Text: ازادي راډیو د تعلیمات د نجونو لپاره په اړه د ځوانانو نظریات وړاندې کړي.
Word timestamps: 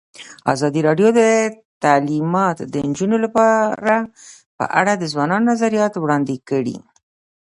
ازادي 0.53 0.81
راډیو 0.87 1.09
د 1.19 1.21
تعلیمات 1.83 2.57
د 2.73 2.75
نجونو 2.89 3.17
لپاره 3.25 3.95
په 4.57 4.65
اړه 4.79 4.93
د 4.97 5.03
ځوانانو 5.13 5.49
نظریات 5.51 5.93
وړاندې 5.97 6.35
کړي. 6.49 6.77